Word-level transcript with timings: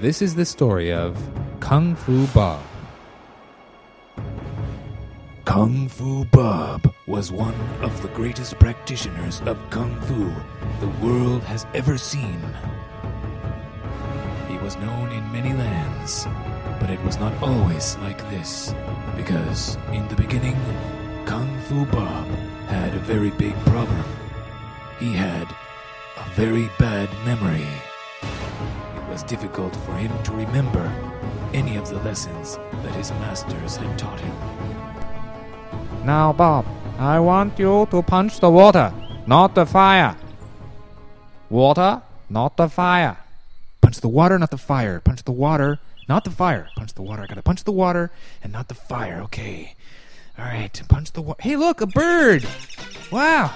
this 0.00 0.20
is 0.20 0.34
the 0.34 0.44
story 0.44 0.92
of 0.92 1.16
Kung 1.60 1.96
Fu 1.96 2.26
Bob. 2.28 2.62
Kung 5.44 5.88
Fu 5.88 6.24
Bob 6.26 6.92
was 7.06 7.32
one 7.32 7.54
of 7.80 8.02
the 8.02 8.08
greatest 8.08 8.58
practitioners 8.58 9.40
of 9.46 9.58
Kung 9.70 9.98
Fu 10.02 10.30
the 10.80 10.92
world 11.04 11.42
has 11.44 11.66
ever 11.72 11.96
seen. 11.96 12.40
He 14.48 14.58
was 14.58 14.76
known 14.76 15.12
in 15.12 15.32
many 15.32 15.52
lands, 15.54 16.26
but 16.78 16.90
it 16.90 17.02
was 17.02 17.18
not 17.18 17.32
always 17.42 17.96
like 17.98 18.18
this, 18.28 18.74
because 19.16 19.78
in 19.92 20.06
the 20.08 20.16
beginning, 20.16 20.56
Kung 21.24 21.48
Fu 21.62 21.86
Bob 21.86 22.26
had 22.68 22.94
a 22.94 23.00
very 23.00 23.30
big 23.30 23.54
problem. 23.66 24.04
He 24.98 25.12
had 25.12 25.48
a 26.18 26.28
very 26.34 26.68
bad 26.78 27.08
memory. 27.24 27.66
Was 29.16 29.22
difficult 29.22 29.74
for 29.74 29.94
him 29.94 30.12
to 30.24 30.32
remember 30.32 30.92
any 31.54 31.78
of 31.78 31.88
the 31.88 31.96
lessons 32.00 32.58
that 32.82 32.94
his 32.94 33.10
masters 33.12 33.76
had 33.76 33.98
taught 33.98 34.20
him. 34.20 34.36
Now, 36.04 36.34
Bob, 36.34 36.66
I 36.98 37.18
want 37.20 37.58
you 37.58 37.88
to 37.92 38.02
punch 38.02 38.40
the 38.40 38.50
water, 38.50 38.92
not 39.26 39.54
the 39.54 39.64
fire. 39.64 40.18
Water, 41.48 42.02
not 42.28 42.58
the 42.58 42.68
fire. 42.68 43.16
Punch 43.80 44.02
the 44.02 44.08
water, 44.08 44.38
not 44.38 44.50
the 44.50 44.58
fire. 44.58 45.00
Punch 45.00 45.22
the 45.24 45.32
water, 45.32 45.78
not 46.10 46.24
the 46.24 46.30
fire. 46.30 46.68
Punch 46.76 46.92
the 46.92 47.00
water. 47.00 47.22
I 47.22 47.26
gotta 47.26 47.40
punch 47.40 47.64
the 47.64 47.72
water 47.72 48.10
and 48.42 48.52
not 48.52 48.68
the 48.68 48.74
fire. 48.74 49.22
Okay. 49.22 49.76
All 50.38 50.44
right. 50.44 50.82
Punch 50.90 51.12
the 51.12 51.22
water. 51.22 51.40
Hey, 51.40 51.56
look, 51.56 51.80
a 51.80 51.86
bird. 51.86 52.46
Wow. 53.10 53.54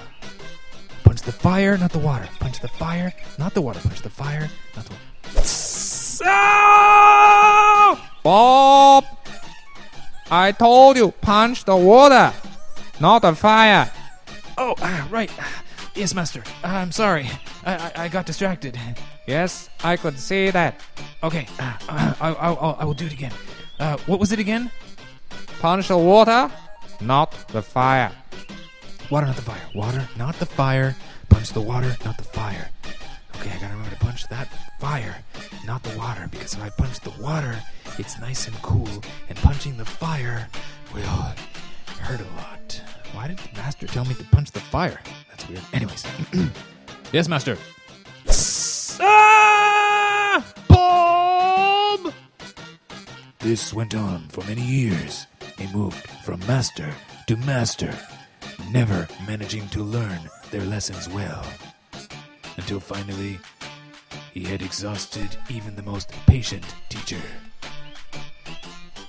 Punch 1.05 1.21
the 1.21 1.33
fire, 1.33 1.77
not 1.77 1.93
the 1.93 1.99
water. 1.99 2.27
Punch 2.39 2.61
the 2.61 2.69
fire, 2.69 3.13
not 3.39 3.53
the 3.53 3.61
water. 3.61 3.81
Punch 3.81 4.01
the 4.01 4.09
fire, 4.09 4.49
not 4.75 4.87
the 4.87 4.93
water. 4.93 5.10
Bob! 8.23 9.05
I 10.31 10.53
told 10.53 10.97
you, 10.97 11.11
punch 11.21 11.65
the 11.65 11.75
water, 11.75 12.33
not 13.01 13.23
the 13.23 13.35
fire. 13.35 13.91
Oh, 14.59 14.75
ah, 14.81 15.09
right. 15.11 15.31
Yes, 15.95 16.15
master. 16.15 16.43
I'm 16.63 16.93
sorry. 16.93 17.29
I, 17.65 17.75
I, 17.75 17.93
I 18.05 18.09
got 18.09 18.27
distracted. 18.27 18.79
Yes, 19.27 19.69
I 19.83 19.97
could 19.97 20.19
see 20.19 20.51
that. 20.51 20.81
Okay. 21.23 21.47
Uh, 21.59 21.77
uh, 21.89 22.15
I, 22.21 22.29
I, 22.29 22.53
I, 22.53 22.71
I 22.81 22.85
will 22.85 22.95
do 22.95 23.07
it 23.07 23.13
again. 23.13 23.33
Uh, 23.79 23.97
what 24.07 24.21
was 24.21 24.33
it 24.33 24.39
again? 24.39 24.71
Punch 25.61 25.89
the 25.89 25.99
water, 25.99 26.51
not 27.01 27.33
the 27.49 27.63
fire. 27.63 28.13
Water, 29.11 29.27
not 29.27 29.37
the 29.37 29.43
fire. 29.43 29.69
Water, 29.75 30.09
not 30.17 30.39
the 30.39 30.47
fire. 30.47 30.95
Punch 31.29 31.53
the 31.53 31.61
water, 31.61 31.97
not 32.05 32.17
the 32.19 32.25
fire. 32.25 32.71
Punch 34.11 34.27
that 34.27 34.49
fire, 34.81 35.15
not 35.65 35.85
the 35.85 35.97
water, 35.97 36.27
because 36.33 36.55
if 36.55 36.61
I 36.61 36.69
punch 36.71 36.99
the 36.99 37.13
water, 37.23 37.57
it's 37.97 38.19
nice 38.19 38.49
and 38.49 38.57
cool, 38.61 38.89
and 39.29 39.39
punching 39.39 39.77
the 39.77 39.85
fire 39.85 40.49
will 40.93 41.25
hurt 42.01 42.21
a 42.21 42.25
lot. 42.37 42.83
Why 43.13 43.29
did 43.29 43.39
the 43.39 43.57
master 43.57 43.87
tell 43.87 44.05
me 44.05 44.15
to 44.15 44.25
punch 44.25 44.51
the 44.51 44.59
fire? 44.59 45.01
That's 45.29 45.49
weird. 45.49 45.63
Anyways. 45.73 46.05
yes, 47.13 47.29
master. 47.29 47.57
Ah! 49.01 50.45
Bob! 50.67 52.13
This 53.39 53.73
went 53.73 53.95
on 53.95 54.27
for 54.31 54.43
many 54.47 54.63
years. 54.63 55.29
They 55.57 55.73
moved 55.73 56.05
from 56.25 56.41
master 56.49 56.93
to 57.29 57.37
master, 57.37 57.97
never 58.73 59.07
managing 59.25 59.69
to 59.69 59.85
learn 59.85 60.19
their 60.51 60.65
lessons 60.65 61.09
well. 61.09 61.47
Until 62.57 62.81
finally, 62.81 63.39
he 64.33 64.45
had 64.45 64.63
exhausted 64.63 65.37
even 65.49 65.77
the 65.77 65.83
most 65.83 66.11
patient 66.27 66.65
teacher. 66.89 67.21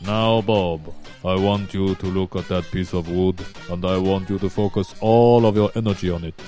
Now, 0.02 0.42
Bob, 0.42 0.94
I 1.24 1.36
want 1.36 1.74
you 1.74 1.96
to 1.96 2.06
look 2.08 2.36
at 2.36 2.48
that 2.48 2.64
piece 2.72 2.94
of 2.94 3.10
wood, 3.10 3.40
and 3.70 3.86
I 3.86 3.98
want 3.98 4.30
you 4.30 4.40
to 4.40 4.50
focus 4.50 4.96
all 5.00 5.46
of 5.46 5.56
your 5.56 5.72
energy 5.76 6.10
on 6.10 6.24
it, 6.24 6.40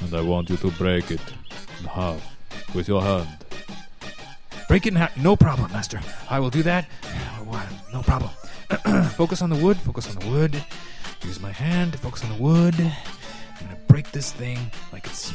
and 0.00 0.14
I 0.14 0.22
want 0.22 0.48
you 0.48 0.56
to 0.56 0.70
break 0.72 1.10
it 1.10 1.20
in 1.80 1.86
half 1.86 2.20
with 2.74 2.88
your 2.88 3.02
hand. 3.02 3.28
Break 4.68 4.86
it 4.86 4.90
in 4.90 4.96
half. 4.96 5.14
No 5.18 5.36
problem, 5.36 5.70
master. 5.72 6.00
I 6.30 6.40
will 6.40 6.50
do 6.50 6.62
that. 6.62 6.86
No 7.92 8.00
problem. 8.00 8.30
focus 9.10 9.42
on 9.42 9.50
the 9.50 9.56
wood. 9.56 9.76
Focus 9.76 10.08
on 10.08 10.18
the 10.18 10.30
wood. 10.30 10.64
Use 11.24 11.38
my 11.40 11.52
hand 11.52 11.92
to 11.92 11.98
focus 11.98 12.24
on 12.24 12.30
the 12.30 12.42
wood. 12.42 12.74
I'm 12.80 13.66
gonna 13.66 13.78
break 13.86 14.10
this 14.12 14.32
thing 14.32 14.58
like 14.92 15.06
it's 15.06 15.34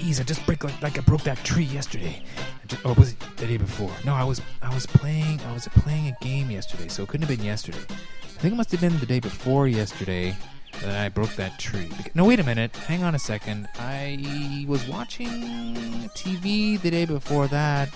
easy. 0.00 0.22
I 0.22 0.24
just 0.24 0.44
break 0.46 0.64
like, 0.64 0.80
like 0.82 0.98
I 0.98 1.00
broke 1.02 1.22
that 1.22 1.38
tree 1.44 1.64
yesterday. 1.64 2.22
Just, 2.66 2.84
or 2.84 2.94
was 2.94 3.12
it 3.12 3.20
the 3.36 3.46
day 3.46 3.56
before? 3.56 3.90
No, 4.04 4.14
I 4.14 4.24
was 4.24 4.40
I 4.62 4.72
was 4.74 4.86
playing 4.86 5.40
I 5.42 5.52
was 5.52 5.68
playing 5.68 6.08
a 6.08 6.16
game 6.24 6.50
yesterday, 6.50 6.88
so 6.88 7.02
it 7.02 7.08
couldn't 7.08 7.26
have 7.26 7.36
been 7.36 7.44
yesterday. 7.44 7.78
I 7.80 8.40
think 8.40 8.54
it 8.54 8.56
must 8.56 8.72
have 8.72 8.80
been 8.80 8.98
the 8.98 9.06
day 9.06 9.20
before 9.20 9.68
yesterday 9.68 10.36
that 10.82 11.04
I 11.04 11.08
broke 11.08 11.34
that 11.36 11.58
tree. 11.58 11.90
No, 12.14 12.24
wait 12.24 12.40
a 12.40 12.44
minute. 12.44 12.74
Hang 12.76 13.02
on 13.02 13.14
a 13.14 13.18
second. 13.18 13.68
I 13.78 14.64
was 14.68 14.86
watching 14.88 16.10
TV 16.14 16.80
the 16.80 16.90
day 16.90 17.04
before 17.04 17.46
that. 17.48 17.88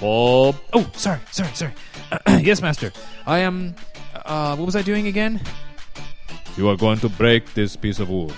Bob! 0.00 0.56
Oh, 0.72 0.90
sorry, 0.94 1.20
sorry, 1.30 1.50
sorry. 1.54 1.72
yes, 2.42 2.62
master. 2.62 2.92
I 3.26 3.40
am. 3.40 3.74
Uh, 4.24 4.56
what 4.56 4.66
was 4.66 4.76
I 4.76 4.82
doing 4.82 5.06
again? 5.06 5.40
You 6.56 6.68
are 6.68 6.76
going 6.76 6.98
to 7.00 7.08
break 7.08 7.52
this 7.54 7.76
piece 7.76 7.98
of 7.98 8.08
wood 8.08 8.34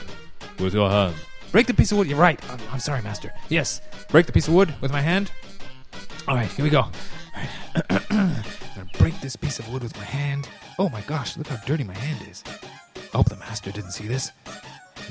with 0.59 0.75
your 0.75 0.89
hand. 0.91 1.15
Break 1.53 1.67
the 1.67 1.75
piece 1.75 1.93
of 1.93 1.99
wood. 1.99 2.07
You're 2.09 2.19
right. 2.19 2.41
I'm, 2.51 2.61
I'm 2.73 2.81
sorry, 2.81 3.03
master. 3.03 3.33
Yes, 3.49 3.81
break 4.09 4.27
the 4.27 4.33
piece 4.33 4.49
of 4.49 4.55
wood 4.55 4.75
with 4.81 4.93
my 4.93 5.01
hand. 5.01 5.31
All 6.29 6.35
right, 6.35 6.51
here 6.51 6.65
we 6.65 6.71
go. 6.71 6.87
Right. 7.35 7.49
I'm 8.11 8.45
gonna 8.75 8.89
break 8.99 9.21
this 9.21 9.37
piece 9.37 9.59
of 9.59 9.69
wood 9.73 9.83
with 9.83 9.97
my 9.97 10.05
hand. 10.05 10.49
Oh 10.79 10.89
my 10.89 11.01
gosh, 11.03 11.37
look 11.37 11.47
how 11.47 11.57
dirty 11.65 11.85
my 11.85 11.95
hand 11.95 12.27
is. 12.29 12.43
I 12.97 13.17
hope 13.17 13.29
the 13.29 13.37
master 13.37 13.71
didn't 13.71 13.93
see 13.93 14.07
this. 14.07 14.33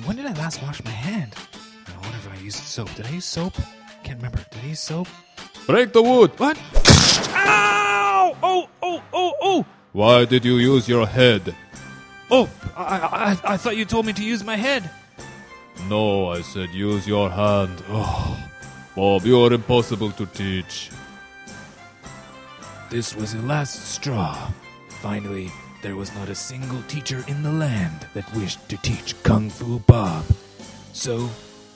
When 0.04 0.18
did 0.18 0.26
I 0.26 0.34
last 0.34 0.62
wash 0.62 0.84
my 0.84 0.92
hand? 0.92 1.34
I 1.88 1.92
wonder 2.02 2.18
if 2.18 2.30
I 2.30 2.36
used 2.44 2.58
soap. 2.58 2.94
Did 2.96 3.08
I 3.08 3.12
use 3.12 3.26
soap? 3.26 3.54
Can't 4.04 4.18
remember. 4.18 4.40
Did 4.52 4.64
I 4.64 4.68
use 4.68 4.80
soap? 4.80 5.08
Break 5.66 5.94
the 5.94 6.04
wood! 6.04 6.32
What? 6.38 6.60
Ow! 7.30 8.38
Oh, 8.44 8.70
oh, 8.84 9.02
oh, 9.14 9.34
oh! 9.42 9.66
Why 9.94 10.26
did 10.26 10.46
you 10.46 10.58
use 10.58 10.88
your 10.88 11.08
head? 11.08 11.56
Oh, 12.30 12.50
I, 12.76 13.38
I, 13.46 13.54
I 13.54 13.58
thought 13.58 13.78
you 13.78 13.86
told 13.86 14.06
me 14.06 14.14
to 14.14 14.24
use 14.24 14.44
my 14.44 14.58
head. 14.58 14.90
No, 15.90 16.30
I 16.30 16.42
said 16.42 16.72
use 16.72 17.08
your 17.08 17.30
hand. 17.30 17.84
Oh, 17.90 18.38
Bob, 18.96 19.24
you 19.24 19.40
are 19.44 19.54
impossible 19.54 20.12
to 20.12 20.26
teach. 20.26 20.90
This 22.90 23.16
was 23.16 23.34
the 23.34 23.42
last 23.44 23.86
straw. 23.86 24.52
Finally, 25.02 25.52
there 25.84 25.96
was 25.96 26.14
not 26.16 26.30
a 26.30 26.36
single 26.36 26.82
teacher 26.88 27.24
in 27.28 27.44
the 27.44 27.52
land 27.52 28.08
that 28.16 28.34
wished 28.34 28.68
to 28.70 28.78
teach 28.78 29.22
Kung 29.22 29.50
Fu 29.50 29.78
Bob. 29.80 30.26
So, 30.94 31.30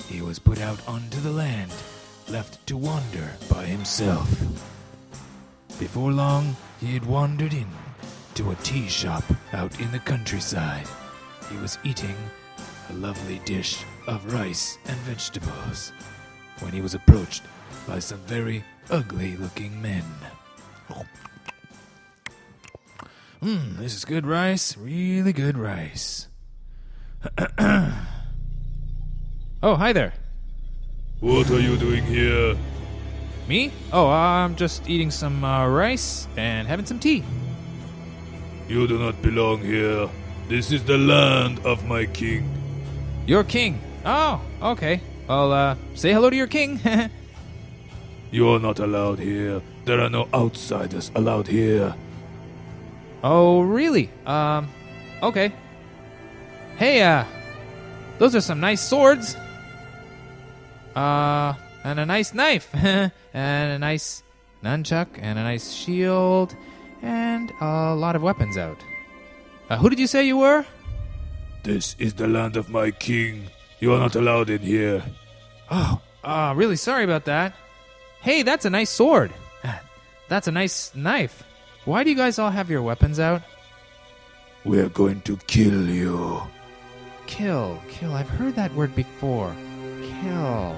he 0.08 0.24
was 0.24 0.40
put 0.40 0.60
out 0.60 0.80
onto 0.88 1.20
the 1.20 1.32
land, 1.32 1.72
left 2.30 2.66
to 2.66 2.78
wander 2.78 3.34
by 3.48 3.66
himself. 3.66 4.28
Before 5.78 6.12
long, 6.12 6.56
he 6.80 6.94
had 6.94 7.06
wandered 7.06 7.54
in 7.54 7.68
to 8.34 8.50
a 8.50 8.56
tea 8.64 8.88
shop 8.88 9.24
out 9.54 9.80
in 9.80 9.92
the 9.92 10.00
countryside. 10.00 10.88
He 11.52 11.58
was 11.58 11.78
eating 11.84 12.16
a 12.90 12.94
lovely 12.94 13.40
dish 13.46 13.84
of 14.08 14.34
rice 14.34 14.78
and 14.86 14.98
vegetables 15.00 15.92
when 16.60 16.72
he 16.72 16.82
was 16.82 16.96
approached 16.96 17.44
by 17.88 18.00
some 18.00 18.20
very 18.20 18.64
ugly 18.90 19.38
looking 19.38 19.82
men. 19.82 20.04
Mmm, 23.42 23.78
this 23.78 23.96
is 23.96 24.04
good 24.04 24.26
rice. 24.26 24.76
Really 24.76 25.32
good 25.32 25.58
rice. 25.58 26.28
oh, 29.64 29.76
hi 29.76 29.94
there. 29.94 30.14
What 31.22 31.50
are 31.52 31.60
you 31.60 31.78
doing 31.78 32.04
here? 32.04 32.58
Me? 33.48 33.72
Oh, 33.94 34.10
I'm 34.10 34.56
just 34.56 34.90
eating 34.90 35.12
some 35.12 35.44
uh, 35.44 35.68
rice 35.68 36.28
and 36.38 36.68
having 36.68 36.86
some 36.86 37.00
tea. 37.00 37.24
You 38.68 38.88
do 38.88 39.00
not 39.00 39.22
belong 39.22 39.62
here. 39.62 40.10
This 40.50 40.72
is 40.72 40.84
the 40.84 40.98
land 40.98 41.60
of 41.66 41.86
my 41.86 42.06
king. 42.06 42.59
Your 43.30 43.44
king. 43.44 43.80
Oh, 44.06 44.42
okay. 44.60 45.02
Well, 45.28 45.54
uh, 45.54 45.76
say 45.94 46.12
hello 46.12 46.32
to 46.32 46.36
your 46.36 46.48
king. 46.48 46.82
You 48.32 48.50
are 48.50 48.60
not 48.60 48.78
allowed 48.78 49.18
here. 49.18 49.62
There 49.86 50.00
are 50.02 50.10
no 50.10 50.28
outsiders 50.34 51.12
allowed 51.16 51.48
here. 51.48 51.96
oh, 53.24 53.62
really? 53.62 54.10
Um, 54.26 54.68
okay. 55.24 55.52
Hey, 56.78 57.02
uh, 57.02 57.26
those 58.20 58.36
are 58.36 58.42
some 58.42 58.60
nice 58.60 58.88
swords. 58.88 59.36
Uh, 60.96 61.54
and 61.84 62.00
a 62.00 62.06
nice 62.06 62.36
knife, 62.36 62.70
and 62.74 63.12
a 63.34 63.80
nice 63.80 64.22
nunchuck, 64.64 65.08
and 65.18 65.40
a 65.40 65.44
nice 65.44 65.72
shield, 65.72 66.56
and 67.02 67.52
a 67.62 67.96
lot 67.96 68.16
of 68.16 68.22
weapons 68.22 68.58
out. 68.58 68.78
Uh, 69.72 69.78
who 69.78 69.90
did 69.90 69.98
you 70.00 70.08
say 70.08 70.24
you 70.26 70.38
were? 70.38 70.66
This 71.64 71.96
is 72.00 72.14
the 72.14 72.28
land 72.28 72.58
of 72.58 72.70
my 72.70 72.92
king. 72.92 73.50
You 73.80 73.94
are 73.94 74.00
not 74.00 74.16
allowed 74.16 74.50
in 74.50 74.62
here. 74.62 75.04
Oh, 75.70 76.02
uh, 76.24 76.54
really 76.56 76.76
sorry 76.76 77.04
about 77.04 77.26
that. 77.26 77.54
Hey, 78.22 78.44
that's 78.44 78.66
a 78.66 78.70
nice 78.70 78.90
sword. 78.90 79.32
That's 80.30 80.48
a 80.48 80.52
nice 80.52 80.94
knife. 80.94 81.44
Why 81.86 82.04
do 82.04 82.12
you 82.12 82.16
guys 82.16 82.38
all 82.38 82.52
have 82.52 82.70
your 82.70 82.84
weapons 82.84 83.20
out? 83.20 83.42
We're 84.64 84.90
going 84.90 85.22
to 85.22 85.38
kill 85.48 85.90
you. 85.90 86.44
Kill, 87.26 87.82
kill. 87.90 88.14
I've 88.14 88.30
heard 88.30 88.56
that 88.56 88.74
word 88.76 88.94
before. 88.96 89.56
Kill. 90.22 90.76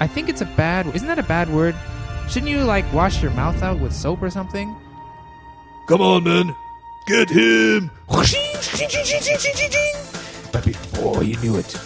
I 0.00 0.06
think 0.06 0.28
it's 0.28 0.40
a 0.40 0.50
bad. 0.56 0.86
Isn't 0.94 1.08
that 1.08 1.18
a 1.18 1.22
bad 1.22 1.50
word? 1.50 1.76
Shouldn't 2.28 2.50
you 2.50 2.64
like 2.64 2.90
wash 2.92 3.22
your 3.22 3.30
mouth 3.32 3.62
out 3.62 3.78
with 3.78 3.92
soap 3.92 4.22
or 4.22 4.30
something? 4.30 4.74
Come 5.86 6.00
on, 6.00 6.24
men. 6.24 6.54
Get 7.08 7.30
him. 7.30 7.90
But 10.52 10.62
before 10.62 11.22
he 11.22 11.36
knew 11.36 11.56
it, 11.56 11.80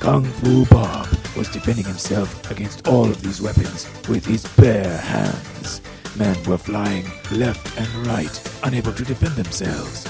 Kung 0.00 0.24
Fu 0.24 0.66
Bob 0.66 1.06
was 1.36 1.48
defending 1.48 1.84
himself 1.84 2.50
against 2.50 2.88
all 2.88 3.04
of 3.04 3.22
these 3.22 3.40
weapons 3.40 3.86
with 4.08 4.26
his 4.26 4.44
bare 4.56 4.98
hands. 4.98 5.80
Men 6.16 6.36
were 6.48 6.58
flying 6.58 7.04
left 7.30 7.78
and 7.78 7.86
right, 8.08 8.58
unable 8.64 8.92
to 8.92 9.04
defend 9.04 9.36
themselves. 9.36 10.04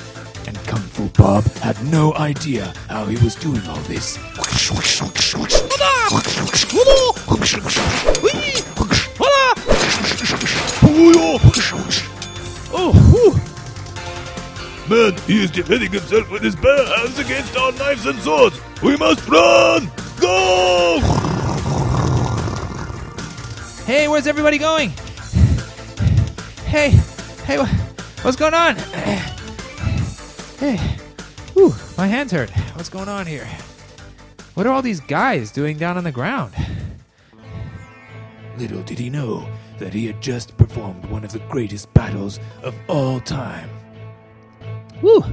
And 0.47 0.57
Kung 0.67 0.81
Fu 0.81 1.09
Bob 1.11 1.45
had 1.57 1.77
no 1.93 2.15
idea 2.15 2.73
how 2.89 3.05
he 3.05 3.23
was 3.23 3.35
doing 3.35 3.61
all 3.67 3.83
this. 3.93 4.17
Oh, 12.73 12.93
whew. 13.13 13.48
Man, 14.89 15.15
he 15.27 15.45
is 15.45 15.51
defending 15.51 15.93
himself 15.93 16.31
with 16.31 16.43
his 16.43 16.57
bare 16.57 16.87
hands 16.97 17.19
against 17.19 17.55
our 17.59 17.73
knives 17.73 18.07
and 18.07 18.19
swords. 18.21 18.59
We 18.83 18.97
must 18.97 19.29
run! 19.29 19.91
Go! 20.19 20.99
Hey, 23.85 24.09
where's 24.09 24.27
everybody 24.27 24.57
going? 24.57 24.91
Hey, 26.65 26.91
hey, 27.45 27.59
what's 28.23 28.37
going 28.39 28.55
on? 28.55 28.77
Hey, 30.59 30.79
whew, 31.53 31.75
my 31.99 32.07
hands 32.07 32.33
hurt. 32.33 32.49
What's 32.75 32.89
going 32.89 33.09
on 33.09 33.27
here? 33.27 33.47
What 34.55 34.67
are 34.67 34.73
all 34.73 34.83
these 34.83 35.01
guys 35.01 35.53
doing 35.53 35.77
down 35.77 35.99
on 35.99 36.05
the 36.05 36.13
ground? 36.13 36.55
Little 38.57 38.83
did 38.83 38.99
he 38.99 39.11
know 39.11 39.47
that 39.79 39.93
he 39.93 40.07
had 40.07 40.23
just 40.23 40.57
performed 40.57 41.05
one 41.07 41.25
of 41.25 41.33
the 41.33 41.41
greatest 41.51 41.93
battles 41.93 42.41
of 42.63 42.75
all 42.89 43.21
time. 43.21 43.69
Whew, 45.01 45.25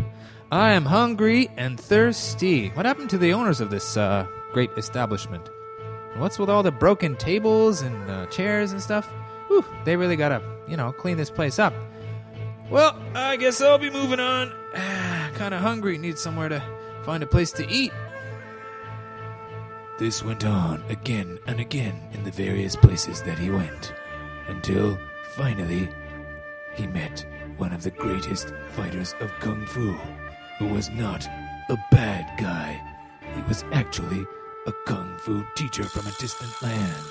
I 0.52 0.74
am 0.74 0.86
hungry 0.86 1.50
and 1.58 1.80
thirsty. 1.80 2.70
What 2.70 2.86
happened 2.86 3.10
to 3.10 3.18
the 3.18 3.34
owners 3.34 3.62
of 3.62 3.72
this 3.72 3.98
uh, 3.98 4.28
great 4.54 4.70
establishment? 4.78 5.50
And 6.12 6.22
what's 6.22 6.38
with 6.38 6.50
all 6.50 6.62
the 6.62 6.72
broken 6.72 7.16
tables 7.16 7.82
and 7.82 8.10
uh, 8.10 8.28
chairs 8.28 8.72
and 8.72 8.82
stuff? 8.82 9.08
Whew, 9.48 9.66
they 9.84 9.96
really 9.96 10.16
gotta, 10.16 10.42
you 10.68 10.78
know, 10.78 10.92
clean 10.92 11.18
this 11.18 11.32
place 11.32 11.58
up. 11.58 11.74
Well, 12.70 13.00
I 13.16 13.38
guess 13.38 13.60
I'll 13.60 13.80
be 13.80 13.90
moving 13.90 14.20
on. 14.20 14.52
kind 15.34 15.54
of 15.54 15.62
hungry, 15.62 15.98
need 15.98 16.18
somewhere 16.18 16.50
to 16.50 16.64
find 17.04 17.24
a 17.24 17.28
place 17.28 17.52
to 17.54 17.68
eat. 17.68 17.92
This 19.98 20.24
went 20.24 20.46
on 20.46 20.84
again 20.90 21.40
and 21.48 21.60
again 21.60 22.00
in 22.14 22.24
the 22.24 22.32
various 22.32 22.76
places 22.76 23.22
that 23.24 23.40
he 23.40 23.50
went, 23.50 23.94
until 24.48 24.98
finally 25.36 25.90
he 26.76 26.86
met 26.86 27.26
one 27.58 27.74
of 27.74 27.84
the 27.84 27.92
greatest 27.92 28.54
fighters 28.72 29.16
of 29.20 29.32
Kung 29.40 29.66
Fu, 29.66 29.92
who 30.60 30.68
was 30.68 30.90
not 30.90 31.26
a 31.70 31.78
bad 31.92 32.38
guy. 32.40 32.82
He 33.36 33.42
was 33.44 33.64
actually 33.72 34.26
a 34.68 34.72
Kung 34.86 35.18
Fu 35.20 35.46
teacher 35.56 35.84
from 35.84 36.08
a 36.08 36.12
distant 36.20 36.52
land. 36.62 37.06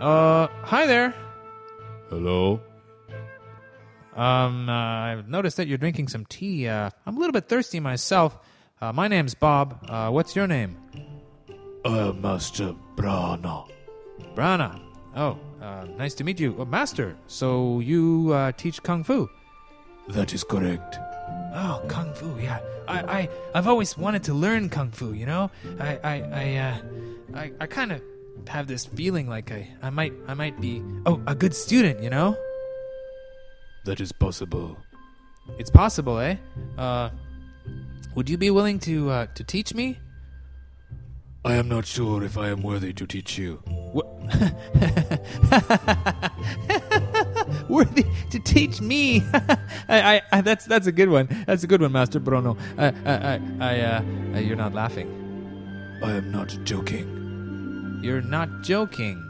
Uh, 0.00 0.48
hi 0.62 0.86
there. 0.86 1.14
Hello? 2.08 2.60
Um, 4.16 4.68
uh, 4.68 4.72
I've 4.72 5.28
noticed 5.28 5.56
that 5.58 5.68
you're 5.68 5.78
drinking 5.78 6.08
some 6.08 6.24
tea. 6.26 6.68
Uh, 6.68 6.90
I'm 7.06 7.16
a 7.16 7.18
little 7.20 7.32
bit 7.32 7.48
thirsty 7.48 7.80
myself. 7.80 8.38
Uh, 8.80 8.92
my 8.92 9.08
name's 9.08 9.34
Bob. 9.34 9.84
Uh, 9.88 10.10
what's 10.10 10.34
your 10.34 10.46
name? 10.46 10.76
Uh, 11.84 12.12
Master 12.12 12.74
Brana. 12.96 13.68
Brana. 14.34 14.87
Oh, 15.16 15.38
uh, 15.60 15.86
nice 15.96 16.14
to 16.14 16.24
meet 16.24 16.38
you. 16.38 16.60
Uh, 16.60 16.64
master, 16.64 17.16
so 17.26 17.80
you 17.80 18.30
uh, 18.32 18.52
teach 18.52 18.82
Kung 18.82 19.02
Fu? 19.04 19.28
That 20.08 20.32
is 20.32 20.44
correct. 20.44 20.98
Oh, 21.54 21.82
Kung 21.88 22.12
Fu, 22.14 22.38
yeah. 22.38 22.60
I, 22.86 23.00
I, 23.00 23.28
I've 23.54 23.66
always 23.66 23.96
wanted 23.98 24.22
to 24.24 24.34
learn 24.34 24.68
Kung 24.68 24.90
Fu, 24.90 25.12
you 25.12 25.26
know? 25.26 25.50
I, 25.80 25.98
I, 26.04 26.22
I, 26.32 26.56
uh, 26.56 26.76
I, 27.34 27.52
I 27.60 27.66
kind 27.66 27.92
of 27.92 28.02
have 28.46 28.66
this 28.66 28.86
feeling 28.86 29.28
like 29.28 29.50
I, 29.52 29.68
I 29.82 29.90
might, 29.90 30.12
I 30.26 30.34
might 30.34 30.60
be, 30.60 30.82
oh, 31.06 31.20
a 31.26 31.34
good 31.34 31.54
student, 31.54 32.02
you 32.02 32.10
know? 32.10 32.36
That 33.84 34.00
is 34.00 34.12
possible. 34.12 34.78
It's 35.58 35.70
possible, 35.70 36.18
eh? 36.18 36.36
Uh, 36.76 37.10
would 38.14 38.28
you 38.28 38.36
be 38.36 38.50
willing 38.50 38.78
to, 38.80 39.10
uh, 39.10 39.26
to 39.34 39.44
teach 39.44 39.74
me? 39.74 39.98
I 41.44 41.54
am 41.54 41.68
not 41.68 41.86
sure 41.86 42.24
if 42.24 42.36
I 42.36 42.48
am 42.48 42.62
worthy 42.62 42.92
to 42.92 43.06
teach 43.06 43.38
you. 43.38 43.62
What? 43.92 44.06
worthy 47.68 48.04
to 48.30 48.40
teach 48.40 48.80
me. 48.80 49.22
I, 49.88 50.16
I, 50.16 50.22
I, 50.32 50.40
that's 50.40 50.64
that's 50.66 50.88
a 50.88 50.92
good 50.92 51.08
one. 51.08 51.28
That's 51.46 51.62
a 51.62 51.68
good 51.68 51.80
one, 51.80 51.92
Master 51.92 52.18
Bruno. 52.18 52.56
I, 52.76 52.86
I, 52.86 52.92
I, 53.12 53.40
I 53.60 53.80
uh, 53.80 54.02
uh, 54.34 54.38
you're 54.40 54.56
not 54.56 54.74
laughing. 54.74 55.08
I 56.02 56.10
am 56.12 56.32
not 56.32 56.56
joking. 56.64 58.00
You're 58.02 58.22
not 58.22 58.62
joking. 58.62 59.24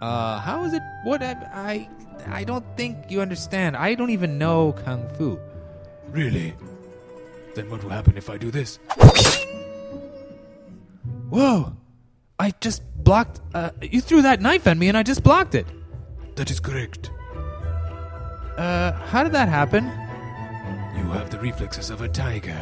Uh, 0.00 0.40
how 0.40 0.64
is 0.64 0.72
it? 0.72 0.82
What? 1.04 1.22
I, 1.22 1.36
I, 1.52 1.88
I 2.26 2.44
don't 2.44 2.64
think 2.76 2.96
you 3.10 3.20
understand. 3.20 3.76
I 3.76 3.94
don't 3.94 4.10
even 4.10 4.38
know 4.38 4.72
kung 4.84 5.06
fu. 5.16 5.38
Really? 6.08 6.54
Then 7.54 7.68
what 7.70 7.84
will 7.84 7.90
happen 7.90 8.16
if 8.16 8.30
I 8.30 8.38
do 8.38 8.50
this? 8.50 8.78
Whoa! 11.34 11.72
I 12.38 12.52
just 12.60 12.80
blocked. 13.02 13.40
Uh, 13.52 13.70
you 13.82 14.00
threw 14.00 14.22
that 14.22 14.40
knife 14.40 14.68
at 14.68 14.76
me, 14.76 14.86
and 14.86 14.96
I 14.96 15.02
just 15.02 15.24
blocked 15.24 15.56
it. 15.56 15.66
That 16.36 16.48
is 16.48 16.60
correct. 16.60 17.10
Uh, 18.56 18.92
how 18.92 19.24
did 19.24 19.32
that 19.32 19.48
happen? 19.48 19.84
You 20.96 21.10
have 21.10 21.30
the 21.30 21.40
reflexes 21.40 21.90
of 21.90 22.02
a 22.02 22.08
tiger. 22.08 22.56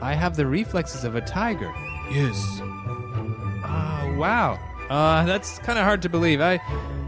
I 0.00 0.14
have 0.14 0.36
the 0.36 0.46
reflexes 0.46 1.04
of 1.04 1.16
a 1.16 1.20
tiger. 1.20 1.70
Yes. 2.10 2.42
Oh, 2.62 4.16
wow. 4.18 4.58
Uh, 4.88 5.26
that's 5.26 5.58
kind 5.58 5.78
of 5.78 5.84
hard 5.84 6.00
to 6.00 6.08
believe. 6.08 6.40
I, 6.40 6.58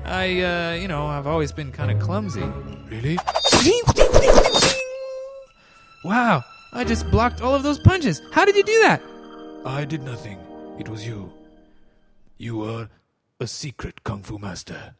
I, 0.05 0.43
uh, 0.43 0.75
you 0.75 0.87
know, 0.87 1.07
I've 1.07 1.27
always 1.27 1.51
been 1.51 1.73
kind 1.73 1.91
of 1.91 1.99
clumsy. 1.99 2.45
Really? 2.91 3.17
Wow, 6.05 6.45
I 6.75 6.85
just 6.85 7.11
blocked 7.11 7.41
all 7.41 7.55
of 7.55 7.63
those 7.63 7.79
punches. 7.79 8.21
How 8.33 8.45
did 8.45 8.55
you 8.55 8.65
do 8.65 8.81
that? 8.83 9.01
I 9.65 9.87
did 9.87 10.03
nothing. 10.03 10.39
It 10.79 10.89
was 10.89 11.07
you. 11.07 11.33
You 12.37 12.63
are 12.63 12.89
a 13.41 13.47
secret 13.47 14.05
kung 14.05 14.23
fu 14.23 14.39
master. 14.39 14.95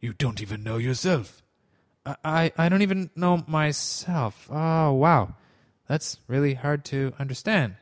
You 0.00 0.12
don't 0.12 0.40
even 0.40 0.62
know 0.62 0.76
yourself. 0.76 1.42
I, 2.06 2.16
I, 2.24 2.52
I 2.56 2.68
don't 2.68 2.82
even 2.82 3.10
know 3.14 3.44
myself. 3.46 4.48
Oh, 4.50 4.92
wow. 4.92 5.34
That's 5.86 6.18
really 6.28 6.54
hard 6.54 6.84
to 6.86 7.12
understand. 7.18 7.76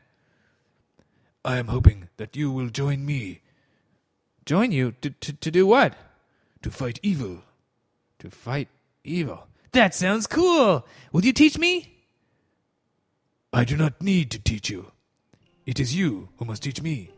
I 1.44 1.58
am 1.58 1.68
hoping 1.68 2.08
that 2.16 2.35
you 2.35 2.50
will 2.50 2.68
join 2.68 3.06
me 3.06 3.42
Join 4.49 4.73
you 4.73 4.94
to, 5.02 5.11
to, 5.11 5.32
to 5.35 5.50
do 5.50 5.66
what? 5.66 5.92
to 6.62 6.70
fight 6.70 6.99
evil. 7.02 7.42
To 8.20 8.30
fight 8.30 8.68
evil. 9.04 9.47
That 9.73 9.94
sounds 9.94 10.26
cool. 10.26 10.87
Will 11.12 11.23
you 11.23 11.35
teach 11.35 11.58
me? 11.58 11.99
I 13.52 13.64
do 13.64 13.76
not 13.76 14.00
need 14.00 14.30
to 14.30 14.38
teach 14.38 14.70
you. 14.70 14.90
It 15.66 15.78
is 15.78 15.94
you 15.94 16.30
who 16.38 16.47
must 16.47 16.62
teach 16.62 16.80
me. 16.80 17.11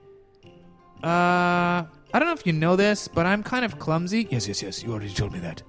Uh, 1.02 1.85
I 2.12 2.19
don't 2.19 2.26
know 2.26 2.33
if 2.33 2.47
you 2.47 2.52
know 2.52 2.76
this, 2.76 3.09
but 3.09 3.26
I'm 3.26 3.42
kind 3.42 3.64
of 3.64 3.78
clumsy. 3.78 4.26
Yes, 4.30 4.47
yes, 4.49 4.62
yes. 4.62 4.83
You 4.83 4.92
already 4.92 5.11
told 5.11 5.33
me 5.33 5.38
that. 5.40 5.62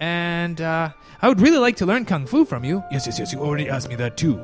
And, 0.00 0.60
uh, 0.60 0.90
I 1.20 1.28
would 1.28 1.40
really 1.40 1.58
like 1.58 1.76
to 1.76 1.86
learn 1.86 2.04
Kung 2.04 2.26
Fu 2.26 2.44
from 2.44 2.64
you. 2.64 2.82
Yes, 2.90 3.06
yes, 3.06 3.18
yes. 3.18 3.32
You 3.32 3.40
already 3.40 3.68
asked 3.68 3.88
me 3.88 3.94
that 3.96 4.16
too. 4.16 4.42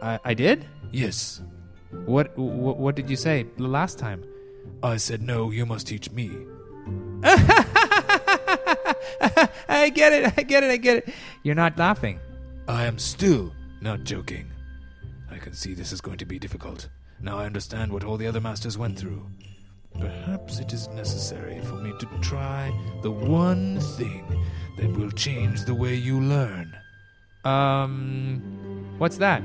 I, 0.00 0.18
I 0.24 0.34
did? 0.34 0.64
Yes. 0.90 1.42
What, 2.06 2.36
what, 2.38 2.78
what 2.78 2.94
did 2.96 3.10
you 3.10 3.16
say 3.16 3.46
the 3.56 3.68
last 3.68 3.98
time? 3.98 4.24
I 4.82 4.96
said 4.96 5.22
no. 5.22 5.50
You 5.50 5.66
must 5.66 5.86
teach 5.86 6.10
me. 6.10 6.30
I 9.68 9.90
get 9.94 10.12
it, 10.12 10.32
I 10.36 10.42
get 10.42 10.64
it, 10.64 10.70
I 10.70 10.76
get 10.76 10.96
it. 10.98 11.14
You're 11.42 11.54
not 11.54 11.76
laughing. 11.76 12.18
I 12.66 12.84
am 12.84 12.98
still 12.98 13.52
not 13.80 14.04
joking. 14.04 14.50
I 15.30 15.38
can 15.38 15.52
see 15.52 15.74
this 15.74 15.92
is 15.92 16.00
going 16.00 16.18
to 16.18 16.24
be 16.24 16.38
difficult. 16.38 16.88
Now 17.20 17.38
I 17.38 17.46
understand 17.46 17.92
what 17.92 18.04
all 18.04 18.16
the 18.16 18.26
other 18.26 18.40
masters 18.40 18.78
went 18.78 18.98
through. 18.98 19.26
Perhaps 19.98 20.60
it 20.60 20.72
is 20.72 20.88
necessary 20.88 21.60
for 21.62 21.74
me 21.74 21.92
to 21.98 22.06
try 22.20 22.72
the 23.02 23.10
one 23.10 23.80
thing 23.80 24.24
that 24.76 24.96
will 24.96 25.10
change 25.10 25.64
the 25.64 25.74
way 25.74 25.94
you 25.94 26.20
learn. 26.20 26.76
Um, 27.44 28.94
what's 28.98 29.16
that? 29.18 29.42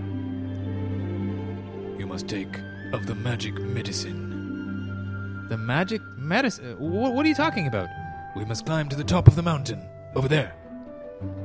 You 1.98 2.06
must 2.08 2.28
take 2.28 2.60
of 2.94 3.08
the 3.08 3.16
magic 3.16 3.56
medicine. 3.56 5.48
The 5.50 5.58
magic 5.58 6.02
medicine. 6.16 6.78
What, 6.80 7.14
what 7.14 7.26
are 7.26 7.30
you 7.30 7.36
talking 7.36 7.66
about? 7.66 7.90
We 8.36 8.46
must 8.46 8.66
climb 8.68 8.90
to 8.90 8.96
the 8.96 9.04
top 9.04 9.28
of 9.28 9.36
the 9.36 9.42
mountain, 9.42 9.82
over 10.16 10.28
there. 10.28 10.54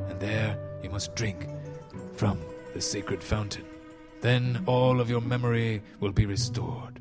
And 0.08 0.20
there 0.20 0.58
you 0.82 0.90
must 0.90 1.14
drink 1.14 1.49
from 2.16 2.38
the 2.75 2.80
sacred 2.82 3.23
fountain. 3.23 3.64
Then 4.21 4.65
all 4.67 5.01
of 5.01 5.09
your 5.09 5.21
memory 5.21 5.83
will 6.01 6.13
be 6.13 6.27
restored. 6.27 7.01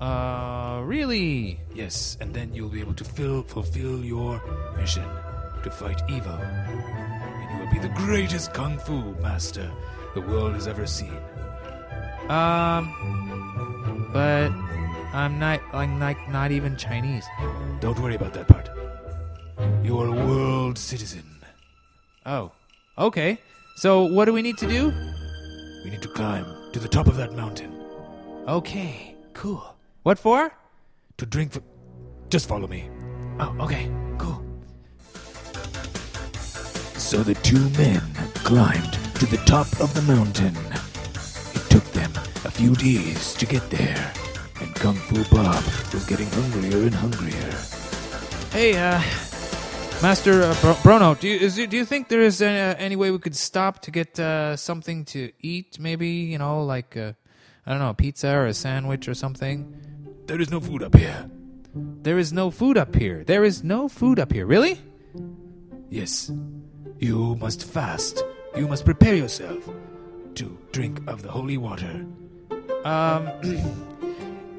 Uh, 0.00 0.80
really? 0.84 1.58
Yes, 1.74 2.16
and 2.20 2.32
then 2.32 2.54
you'll 2.54 2.68
be 2.68 2.80
able 2.80 2.94
to 2.94 3.04
fill, 3.04 3.42
fulfill 3.42 4.04
your 4.04 4.40
mission 4.76 5.04
to 5.64 5.70
fight 5.70 6.00
evil. 6.08 6.38
And 6.38 7.50
you 7.50 7.58
will 7.58 7.72
be 7.72 7.80
the 7.80 7.92
greatest 7.94 8.54
kung 8.54 8.78
fu 8.78 9.14
master 9.20 9.70
the 10.14 10.20
world 10.20 10.54
has 10.54 10.68
ever 10.68 10.86
seen. 10.86 11.18
Um, 12.28 14.08
but 14.12 14.52
I'm 15.12 15.38
not. 15.38 15.60
I'm 15.72 15.98
like 15.98 16.28
not 16.28 16.52
even 16.52 16.76
Chinese. 16.76 17.26
Don't 17.80 17.98
worry 17.98 18.14
about 18.14 18.34
that 18.34 18.46
part. 18.46 18.68
You 19.82 19.98
are 19.98 20.06
a 20.06 20.26
world 20.26 20.78
citizen. 20.78 21.24
Oh, 22.26 22.52
okay. 22.98 23.38
So 23.76 24.04
what 24.04 24.26
do 24.26 24.32
we 24.32 24.42
need 24.42 24.58
to 24.58 24.68
do? 24.68 24.92
We 25.84 25.90
need 25.90 26.02
to 26.02 26.08
climb 26.08 26.46
to 26.72 26.78
the 26.78 26.88
top 26.88 27.06
of 27.06 27.16
that 27.16 27.32
mountain 27.34 27.78
Okay, 28.48 29.14
cool. 29.34 29.76
What 30.04 30.18
for? 30.18 30.52
to 31.18 31.26
drink 31.26 31.52
for. 31.52 31.60
Just 32.30 32.48
follow 32.48 32.66
me. 32.66 32.88
Oh, 33.38 33.54
okay, 33.60 33.90
cool. 34.16 34.42
So 36.96 37.22
the 37.22 37.34
two 37.42 37.68
men 37.70 38.00
climbed 38.44 38.94
to 39.16 39.26
the 39.26 39.36
top 39.44 39.66
of 39.80 39.92
the 39.92 40.00
mountain. 40.02 40.56
It 41.54 41.68
took 41.68 41.84
them 41.92 42.10
a 42.46 42.50
few 42.50 42.74
days 42.74 43.34
to 43.34 43.44
get 43.44 43.68
there, 43.68 44.12
and 44.62 44.74
Kung 44.76 44.94
Fu 44.94 45.22
Bob 45.34 45.62
was 45.92 46.06
getting 46.06 46.30
hungrier 46.30 46.86
and 46.86 46.94
hungrier. 46.94 47.52
Hey, 48.50 48.78
uh, 48.78 49.02
Master 50.00 50.42
uh, 50.42 50.54
Bro- 50.60 50.74
Brono, 50.74 51.18
do 51.18 51.26
you 51.26 51.36
is, 51.38 51.56
do 51.56 51.76
you 51.76 51.84
think 51.84 52.08
there 52.08 52.22
is 52.22 52.40
uh, 52.40 52.76
any 52.78 52.94
way 52.94 53.10
we 53.10 53.18
could 53.18 53.34
stop 53.34 53.82
to 53.82 53.90
get 53.90 54.18
uh, 54.20 54.56
something 54.56 55.04
to 55.06 55.32
eat? 55.40 55.80
Maybe 55.80 56.08
you 56.08 56.38
know, 56.38 56.62
like 56.62 56.96
uh, 56.96 57.14
I 57.66 57.70
don't 57.72 57.80
know, 57.80 57.90
a 57.90 57.94
pizza 57.94 58.30
or 58.32 58.46
a 58.46 58.54
sandwich 58.54 59.08
or 59.08 59.14
something. 59.14 59.74
There 60.26 60.40
is 60.40 60.50
no 60.52 60.60
food 60.60 60.84
up 60.84 60.94
here. 60.94 61.28
There 61.74 62.16
is 62.16 62.32
no 62.32 62.52
food 62.52 62.78
up 62.78 62.94
here. 62.94 63.24
There 63.24 63.42
is 63.42 63.64
no 63.64 63.88
food 63.88 64.20
up 64.20 64.32
here. 64.32 64.46
Really? 64.46 64.80
Yes. 65.90 66.30
You 67.00 67.34
must 67.36 67.64
fast. 67.64 68.22
You 68.56 68.68
must 68.68 68.84
prepare 68.84 69.16
yourself 69.16 69.68
to 70.36 70.58
drink 70.70 71.00
of 71.08 71.22
the 71.22 71.30
holy 71.30 71.56
water. 71.56 72.06
Um, 72.84 73.28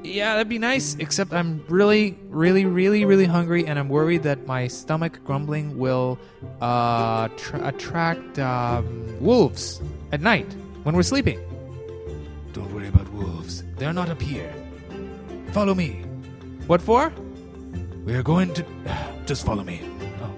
yeah, 0.02 0.34
that'd 0.34 0.48
be 0.48 0.58
nice. 0.58 0.96
Except 0.98 1.32
I'm 1.32 1.64
really, 1.68 2.18
really, 2.28 2.64
really, 2.64 3.04
really 3.04 3.24
hungry, 3.26 3.66
and 3.66 3.78
I'm 3.78 3.88
worried 3.88 4.22
that 4.24 4.46
my 4.46 4.66
stomach 4.66 5.20
grumbling 5.24 5.78
will 5.78 6.18
uh, 6.60 7.28
tra- 7.36 7.68
attract 7.68 8.38
um, 8.38 9.16
wolves 9.20 9.80
at 10.12 10.20
night 10.20 10.52
when 10.82 10.94
we're 10.94 11.02
sleeping. 11.02 11.38
Don't 12.52 12.72
worry 12.74 12.88
about 12.88 13.08
wolves. 13.12 13.64
They're 13.76 13.92
not 13.92 14.08
up 14.08 14.20
here. 14.20 14.52
Follow 15.52 15.74
me. 15.74 16.02
What 16.66 16.80
for? 16.80 17.12
We 18.04 18.14
are 18.14 18.22
going 18.22 18.54
to. 18.54 18.64
Just 19.26 19.44
follow 19.44 19.62
me. 19.62 19.80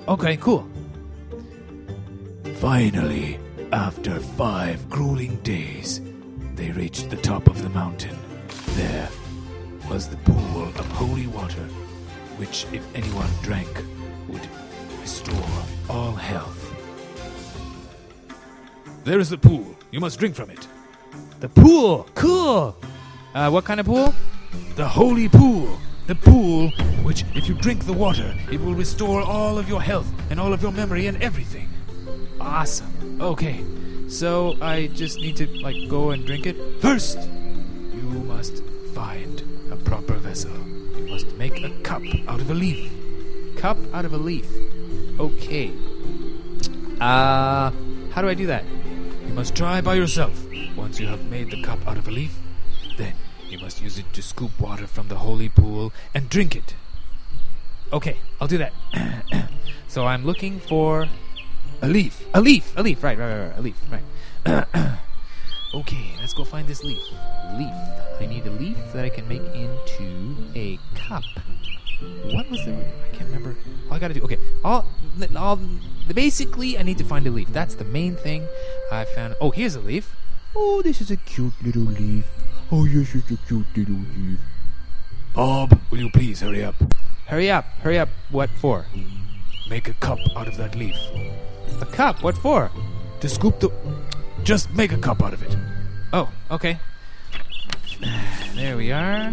Okay, 0.08 0.36
cool. 0.36 0.68
Finally, 2.56 3.38
after 3.72 4.18
five 4.20 4.88
grueling 4.90 5.36
days, 5.42 6.00
they 6.54 6.70
reached 6.72 7.10
the 7.10 7.16
top 7.16 7.48
of 7.48 7.62
the 7.62 7.70
mountain. 7.70 8.16
There 8.74 9.08
was 9.88 10.08
the 10.08 10.16
pool 10.18 10.64
of 10.64 10.86
holy 10.92 11.26
water, 11.26 11.62
which, 12.36 12.66
if 12.72 12.84
anyone 12.94 13.30
drank, 13.42 13.68
would 14.28 14.46
restore 15.00 15.64
all 15.88 16.12
health. 16.12 16.58
There 19.04 19.18
is 19.18 19.30
the 19.30 19.38
pool. 19.38 19.76
You 19.90 20.00
must 20.00 20.18
drink 20.18 20.34
from 20.34 20.50
it. 20.50 20.66
The 21.40 21.48
pool. 21.48 22.08
Cool. 22.14 22.76
Uh, 23.34 23.50
what 23.50 23.64
kind 23.64 23.80
of 23.80 23.86
pool? 23.86 24.14
The 24.76 24.86
holy 24.86 25.28
pool. 25.28 25.78
The 26.06 26.14
pool 26.14 26.70
which, 27.02 27.24
if 27.34 27.48
you 27.48 27.54
drink 27.54 27.84
the 27.84 27.92
water, 27.92 28.34
it 28.50 28.60
will 28.60 28.74
restore 28.74 29.22
all 29.22 29.58
of 29.58 29.68
your 29.68 29.82
health 29.82 30.10
and 30.30 30.38
all 30.38 30.52
of 30.52 30.62
your 30.62 30.72
memory 30.72 31.06
and 31.06 31.22
everything. 31.22 31.68
Awesome. 32.40 33.20
Okay. 33.20 33.64
So 34.08 34.56
I 34.60 34.88
just 34.88 35.18
need 35.18 35.36
to 35.36 35.46
like 35.62 35.88
go 35.88 36.10
and 36.10 36.26
drink 36.26 36.46
it. 36.46 36.56
First, 36.80 37.18
you 37.94 38.02
must 38.02 38.62
find 38.94 39.40
a 39.40 39.51
proper 39.92 40.14
vessel. 40.14 40.50
You 40.96 41.06
must 41.10 41.26
make 41.36 41.62
a 41.62 41.68
cup 41.82 42.00
out 42.26 42.40
of 42.40 42.50
a 42.50 42.54
leaf. 42.54 42.90
Cup 43.58 43.76
out 43.92 44.06
of 44.06 44.14
a 44.14 44.16
leaf. 44.16 44.48
Okay. 45.20 45.70
Uh, 46.98 47.70
how 48.12 48.22
do 48.22 48.28
I 48.28 48.32
do 48.32 48.46
that? 48.46 48.64
You 49.26 49.34
must 49.34 49.54
try 49.54 49.82
by 49.82 49.92
yourself. 49.96 50.46
Once 50.76 50.98
you 50.98 51.06
have 51.08 51.26
made 51.26 51.50
the 51.50 51.62
cup 51.62 51.86
out 51.86 51.98
of 51.98 52.08
a 52.08 52.10
leaf, 52.10 52.34
then 52.96 53.12
you 53.50 53.58
must 53.58 53.82
use 53.82 53.98
it 53.98 54.10
to 54.14 54.22
scoop 54.22 54.58
water 54.58 54.86
from 54.86 55.08
the 55.08 55.16
holy 55.16 55.50
pool 55.50 55.92
and 56.14 56.30
drink 56.30 56.56
it. 56.56 56.74
Okay, 57.92 58.16
I'll 58.40 58.48
do 58.48 58.56
that. 58.64 58.72
so 59.88 60.06
I'm 60.06 60.24
looking 60.24 60.58
for 60.58 61.06
A 61.82 61.86
leaf. 61.86 62.24
a 62.32 62.40
leaf. 62.40 62.72
A 62.78 62.82
leaf. 62.82 63.04
Right, 63.04 63.18
right, 63.18 63.28
right, 63.28 63.48
right. 63.48 63.58
A 63.58 63.60
leaf. 63.60 63.76
Right. 63.92 64.98
okay, 65.74 66.14
let's 66.20 66.32
go 66.32 66.44
find 66.44 66.66
this 66.68 66.82
leaf. 66.84 67.02
Leaf. 67.56 67.74
I 68.20 68.26
need 68.26 68.46
a 68.46 68.50
leaf 68.50 68.76
that 68.92 69.04
I 69.04 69.08
can 69.08 69.26
make 69.28 69.42
into 69.54 70.36
a 70.54 70.78
cup. 70.94 71.24
What 72.32 72.50
was 72.50 72.64
the? 72.64 72.72
I 72.72 73.08
can't 73.12 73.28
remember. 73.30 73.56
All 73.88 73.94
I 73.94 73.98
gotta 73.98 74.14
do. 74.14 74.22
Okay. 74.22 74.38
All. 74.64 74.84
All. 75.36 75.58
Basically, 76.12 76.78
I 76.78 76.82
need 76.82 76.98
to 76.98 77.04
find 77.04 77.26
a 77.26 77.30
leaf. 77.30 77.48
That's 77.52 77.74
the 77.74 77.84
main 77.84 78.16
thing. 78.16 78.46
I 78.90 79.04
found. 79.04 79.36
Oh, 79.40 79.50
here's 79.50 79.74
a 79.74 79.80
leaf. 79.80 80.14
Oh, 80.54 80.82
this 80.82 81.00
is 81.00 81.10
a 81.10 81.16
cute 81.16 81.54
little 81.64 81.82
leaf. 81.82 82.26
Oh, 82.70 82.84
yes, 82.84 83.14
it's 83.14 83.30
a 83.30 83.36
cute 83.46 83.66
little 83.76 84.02
leaf. 84.16 84.38
Bob, 85.34 85.78
will 85.90 85.98
you 85.98 86.10
please 86.10 86.40
hurry 86.40 86.64
up? 86.64 86.74
Hurry 87.26 87.50
up. 87.50 87.64
Hurry 87.82 87.98
up. 87.98 88.08
What 88.30 88.50
for? 88.50 88.86
Make 89.68 89.88
a 89.88 89.94
cup 89.94 90.18
out 90.36 90.48
of 90.48 90.56
that 90.56 90.74
leaf. 90.74 90.96
A 91.80 91.86
cup. 91.86 92.22
What 92.22 92.36
for? 92.36 92.70
To 93.20 93.28
scoop 93.28 93.60
the. 93.60 93.70
Just 94.44 94.72
make 94.74 94.90
a 94.90 94.98
cup 94.98 95.22
out 95.22 95.32
of 95.32 95.42
it. 95.42 95.56
Oh, 96.12 96.30
okay. 96.50 96.78
There 98.54 98.76
we 98.76 98.92
are. 98.92 99.32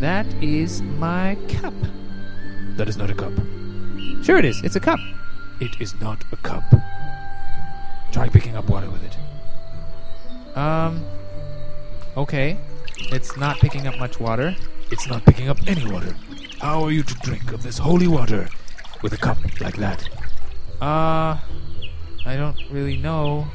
That 0.00 0.26
is 0.42 0.82
my 0.82 1.36
cup. 1.48 1.74
That 2.76 2.88
is 2.88 2.96
not 2.96 3.10
a 3.10 3.14
cup. 3.14 3.32
Sure, 4.24 4.36
it 4.36 4.44
is. 4.44 4.62
It's 4.62 4.74
a 4.74 4.80
cup. 4.80 4.98
It 5.60 5.80
is 5.80 5.94
not 6.00 6.24
a 6.32 6.36
cup. 6.36 6.64
Try 8.10 8.28
picking 8.28 8.56
up 8.56 8.68
water 8.68 8.90
with 8.90 9.04
it. 9.04 9.16
Um. 10.56 11.04
Okay. 12.16 12.56
It's 13.12 13.36
not 13.36 13.58
picking 13.58 13.86
up 13.86 13.98
much 13.98 14.18
water. 14.18 14.56
It's 14.90 15.06
not 15.06 15.24
picking 15.24 15.48
up 15.48 15.58
any 15.66 15.90
water. 15.90 16.16
How 16.60 16.82
are 16.82 16.90
you 16.90 17.02
to 17.02 17.14
drink 17.22 17.52
of 17.52 17.62
this 17.62 17.78
holy 17.78 18.08
water 18.08 18.48
with 19.02 19.12
a 19.12 19.18
cup 19.18 19.38
like 19.60 19.76
that? 19.76 20.08
Uh. 20.80 21.38
I 22.26 22.36
don't 22.36 22.58
really 22.70 22.96
know. 22.96 23.46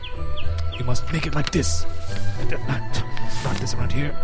You 0.78 0.86
must 0.86 1.12
make 1.14 1.28
it 1.28 1.36
like 1.36 1.52
this. 1.52 1.86
Uh, 1.86 2.80
Knot 3.44 3.58
this 3.58 3.74
around 3.74 3.92
here. 3.92 4.16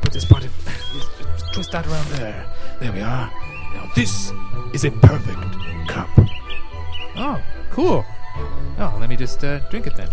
Put 0.00 0.12
this 0.12 0.24
part 0.24 0.44
in. 0.44 0.50
Twist 1.52 1.72
that 1.72 1.86
around 1.86 2.06
there. 2.12 2.46
There 2.80 2.92
we 2.92 3.00
are. 3.00 3.30
Now 3.74 3.90
this 3.94 4.32
is 4.72 4.84
a 4.84 4.90
perfect 4.90 5.40
cup. 5.88 6.08
Oh, 7.16 7.40
cool. 7.70 8.04
Oh, 8.78 8.96
let 9.00 9.08
me 9.08 9.16
just 9.16 9.42
uh, 9.44 9.58
drink 9.70 9.86
it 9.86 9.96
then. 9.96 10.08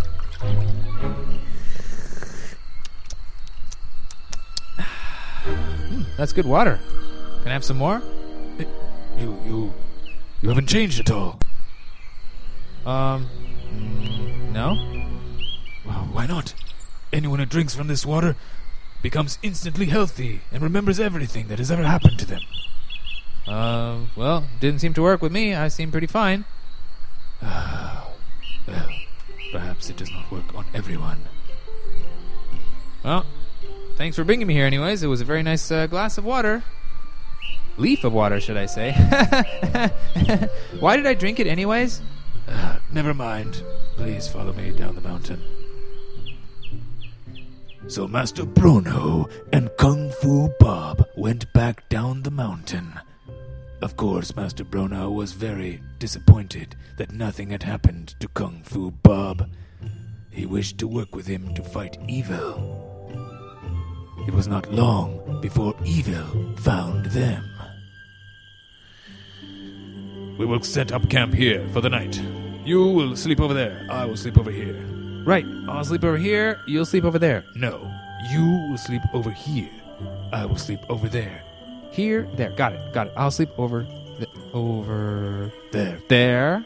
Hmm, 5.46 6.02
that's 6.18 6.34
good 6.34 6.46
water. 6.46 6.80
Can 7.42 7.50
I 7.50 7.54
have 7.54 7.64
some 7.64 7.78
more? 7.78 8.02
You, 9.18 9.36
you, 9.46 9.74
you 10.42 10.50
haven't 10.50 10.68
changed 10.68 11.00
at 11.00 11.12
all. 11.12 11.40
Um. 12.86 13.28
mm, 13.74 14.52
No? 14.52 14.97
Why 16.18 16.26
not? 16.26 16.56
Anyone 17.14 17.38
who 17.38 17.46
drinks 17.46 17.76
from 17.76 17.90
this 17.90 18.04
water 18.04 18.36
becomes 19.04 19.38
instantly 19.44 19.86
healthy 19.86 20.42
and 20.52 20.64
remembers 20.64 21.00
everything 21.00 21.48
that 21.50 21.60
has 21.60 21.70
ever 21.70 21.84
happened 21.84 22.18
to 22.18 22.26
them. 22.26 22.42
Uh, 23.48 24.00
well, 24.16 24.48
didn't 24.60 24.82
seem 24.82 24.96
to 24.96 25.04
work 25.04 25.22
with 25.22 25.32
me. 25.32 25.54
I 25.54 25.68
seem 25.68 25.92
pretty 25.92 26.08
fine. 26.08 26.46
Well, 27.40 28.14
perhaps 29.52 29.92
it 29.92 29.98
does 29.98 30.10
not 30.10 30.32
work 30.32 30.56
on 30.56 30.66
everyone. 30.74 31.20
Well, 33.04 33.24
thanks 33.96 34.16
for 34.16 34.24
bringing 34.24 34.48
me 34.48 34.56
here, 34.56 34.66
anyways. 34.66 35.04
It 35.04 35.08
was 35.08 35.22
a 35.22 35.26
very 35.26 35.44
nice 35.44 35.70
uh, 35.70 35.86
glass 35.86 36.18
of 36.18 36.26
water. 36.26 36.64
Leaf 37.78 38.04
of 38.04 38.12
water, 38.12 38.40
should 38.40 38.58
I 38.58 38.66
say. 38.66 38.92
Why 40.80 40.98
did 40.98 41.06
I 41.06 41.14
drink 41.14 41.40
it, 41.40 41.46
anyways? 41.46 42.02
Uh, 42.48 42.80
never 42.92 43.14
mind. 43.14 43.62
Please 43.98 44.28
follow 44.28 44.54
me 44.54 44.72
down 44.72 44.96
the 44.96 45.02
mountain. 45.02 45.57
So 47.90 48.06
Master 48.06 48.46
Bruno 48.46 49.30
and 49.54 49.70
Kung 49.78 50.12
Fu 50.12 50.50
Bob 50.60 51.08
went 51.16 51.52
back 51.54 51.88
down 51.88 52.22
the 52.22 52.32
mountain. 52.32 53.00
Of 53.82 53.96
course, 53.96 54.36
Master 54.36 54.66
Bruno 54.66 55.10
was 55.10 55.32
very 55.32 55.82
disappointed 55.98 56.76
that 56.98 57.14
nothing 57.14 57.50
had 57.50 57.64
happened 57.64 58.16
to 58.20 58.28
Kung 58.28 58.62
Fu 58.64 58.92
Bob. 58.92 59.50
He 60.30 60.46
wished 60.46 60.78
to 60.80 60.88
work 60.88 61.16
with 61.16 61.28
him 61.28 61.56
to 61.56 61.64
fight 61.64 61.98
evil. 62.10 63.08
It 64.28 64.34
was 64.34 64.50
not 64.50 64.70
long 64.70 65.40
before 65.42 65.74
evil 65.86 66.56
found 66.58 67.06
them. 67.06 67.44
We 70.38 70.46
will 70.46 70.62
set 70.62 70.92
up 70.92 71.10
camp 71.10 71.34
here 71.34 71.66
for 71.72 71.80
the 71.80 71.90
night. 71.90 72.22
You 72.66 72.84
will 72.84 73.16
sleep 73.16 73.40
over 73.40 73.54
there. 73.54 73.88
I 73.90 74.04
will 74.04 74.18
sleep 74.18 74.38
over 74.38 74.52
here. 74.52 74.97
Right. 75.28 75.46
I'll 75.68 75.84
sleep 75.84 76.06
over 76.06 76.16
here. 76.16 76.62
You'll 76.68 76.86
sleep 76.86 77.04
over 77.04 77.20
there. 77.20 77.44
No, 77.54 77.92
you 78.32 78.46
will 78.70 78.78
sleep 78.78 79.02
over 79.14 79.30
here. 79.30 79.70
I 80.32 80.46
will 80.46 80.56
sleep 80.56 80.80
over 80.88 81.10
there. 81.10 81.44
Here, 81.92 82.22
there. 82.36 82.52
Got 82.52 82.72
it. 82.72 82.94
Got 82.94 83.08
it. 83.08 83.14
I'll 83.18 83.30
sleep 83.30 83.50
over, 83.58 83.84
th- 84.20 84.30
over 84.54 85.52
There, 85.74 86.00
there, 86.08 86.66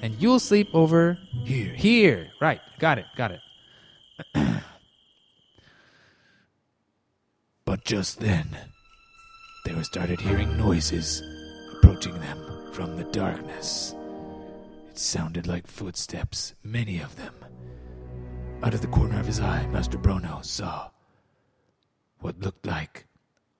and 0.00 0.14
you'll 0.20 0.38
sleep 0.38 0.68
over 0.72 1.18
here. 1.44 1.74
here. 1.74 2.28
Right. 2.40 2.60
Got 2.78 2.98
it. 2.98 3.06
Got 3.16 3.32
it. 3.32 3.40
But 7.64 7.84
just 7.84 8.20
then, 8.20 8.46
they 9.64 9.72
were 9.74 9.82
started 9.84 10.20
hearing 10.20 10.56
noises 10.56 11.20
approaching 11.78 12.14
them 12.20 12.38
from 12.72 12.96
the 12.96 13.04
darkness. 13.04 13.94
It 14.90 14.98
sounded 14.98 15.46
like 15.48 15.66
footsteps, 15.66 16.54
many 16.62 17.00
of 17.00 17.16
them. 17.16 17.32
Out 18.62 18.74
of 18.74 18.80
the 18.80 18.86
corner 18.86 19.18
of 19.18 19.26
his 19.26 19.40
eye, 19.40 19.66
Master 19.72 19.98
Bruno 19.98 20.38
saw 20.42 20.88
what 22.20 22.38
looked 22.38 22.64
like 22.64 23.06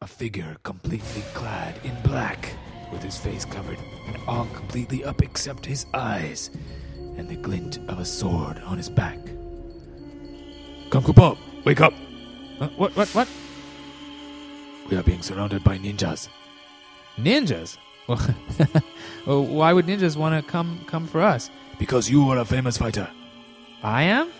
a 0.00 0.06
figure 0.06 0.56
completely 0.62 1.22
clad 1.34 1.74
in 1.82 1.96
black, 2.02 2.54
with 2.92 3.02
his 3.02 3.18
face 3.18 3.44
covered 3.44 3.78
and 4.06 4.16
all 4.28 4.46
completely 4.54 5.04
up 5.04 5.20
except 5.20 5.66
his 5.66 5.86
eyes, 5.92 6.50
and 7.16 7.28
the 7.28 7.34
glint 7.34 7.78
of 7.88 7.98
a 7.98 8.04
sword 8.04 8.62
on 8.62 8.76
his 8.76 8.88
back. 8.88 9.18
Fu 10.92 11.12
Bob, 11.12 11.36
wake 11.64 11.80
up. 11.80 11.94
Uh, 12.60 12.68
what? 12.76 12.94
What? 12.94 13.08
What? 13.08 13.28
We 14.88 14.96
are 14.96 15.02
being 15.02 15.22
surrounded 15.22 15.64
by 15.64 15.78
ninjas. 15.78 16.28
Ninjas. 17.16 17.76
Well, 18.06 18.20
well, 19.26 19.44
why 19.46 19.72
would 19.72 19.86
ninjas 19.86 20.16
want 20.16 20.34
to 20.44 20.48
come 20.48 20.84
come 20.86 21.08
for 21.08 21.22
us? 21.22 21.50
Because 21.78 22.08
you 22.08 22.28
are 22.30 22.38
a 22.38 22.44
famous 22.44 22.76
fighter. 22.76 23.10
I 23.82 24.04
am. 24.04 24.30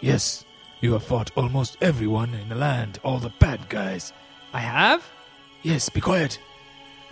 Yes, 0.00 0.44
you 0.80 0.92
have 0.94 1.02
fought 1.02 1.30
almost 1.36 1.76
everyone 1.80 2.34
in 2.34 2.48
the 2.48 2.54
land, 2.54 2.98
all 3.04 3.18
the 3.18 3.28
bad 3.38 3.68
guys. 3.68 4.12
I 4.52 4.60
have. 4.60 5.06
Yes, 5.62 5.88
be 5.88 6.00
quiet. 6.00 6.38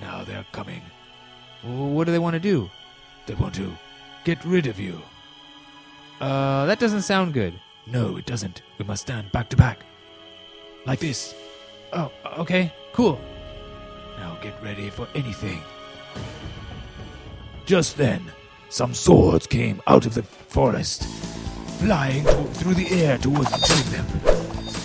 Now 0.00 0.24
they're 0.24 0.46
coming. 0.52 0.82
What 1.62 2.04
do 2.04 2.12
they 2.12 2.18
want 2.18 2.34
to 2.34 2.40
do? 2.40 2.70
They 3.26 3.34
want 3.34 3.54
to 3.56 3.76
get 4.24 4.42
rid 4.44 4.66
of 4.66 4.80
you. 4.80 5.02
Uh, 6.20 6.66
that 6.66 6.78
doesn't 6.78 7.02
sound 7.02 7.34
good. 7.34 7.52
No, 7.86 8.16
it 8.16 8.26
doesn't. 8.26 8.62
We 8.78 8.84
must 8.84 9.02
stand 9.02 9.30
back 9.32 9.48
to 9.50 9.56
back. 9.56 9.80
Like 10.86 11.00
this. 11.00 11.34
Oh, 11.92 12.10
okay, 12.38 12.72
cool. 12.92 13.20
Now 14.18 14.36
get 14.42 14.60
ready 14.62 14.90
for 14.90 15.06
anything. 15.14 15.62
Just 17.66 17.96
then, 17.96 18.24
some 18.70 18.94
swords 18.94 19.46
came 19.46 19.82
out 19.86 20.06
of 20.06 20.14
the 20.14 20.22
forest, 20.22 21.02
flying 21.78 22.24
through 22.54 22.74
the 22.74 22.88
air 22.90 23.18
towards 23.18 23.50
the 23.50 23.58
two 23.58 23.74
of 23.74 23.90
them. 23.90 24.06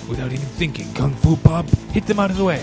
Without 0.10 0.32
even 0.32 0.46
thinking, 0.46 0.92
Kung 0.94 1.14
Fu 1.16 1.36
Bob 1.38 1.68
hit 1.92 2.06
them 2.06 2.20
out 2.20 2.30
of 2.30 2.38
the 2.38 2.44
way. 2.44 2.62